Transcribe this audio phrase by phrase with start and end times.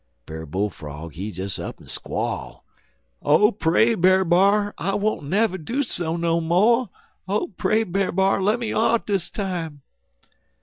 [0.25, 2.65] Brer Bull frog he des up'n squall:
[3.21, 4.73] "'Oh, pray, Brer B'ar!
[4.79, 6.89] I won't never do so no mo'!
[7.27, 8.41] Oh, pray, Brer B'ar!
[8.41, 9.83] Lemme off dis time!'